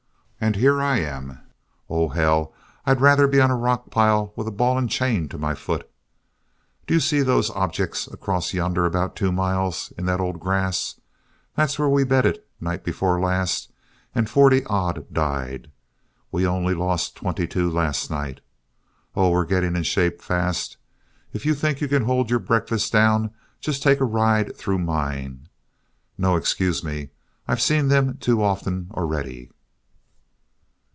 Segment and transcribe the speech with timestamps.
[0.43, 1.39] And here I am
[1.87, 2.51] Oh, hell,
[2.83, 5.87] I'd rather be on a rock pile with a ball and chain to my foot!
[6.87, 10.99] Do you see those objects across yonder about two miles in that old grass?
[11.53, 13.71] That's where we bedded night before last
[14.15, 15.69] and forty odd died.
[16.31, 18.41] We only lost twenty two last night.
[19.15, 20.75] Oh, we're getting in shape fast.
[21.33, 23.29] If you think you can hold your breakfast down,
[23.59, 25.49] just take a ride through mine.
[26.17, 27.09] No, excuse me
[27.47, 29.51] I've seen them too often already."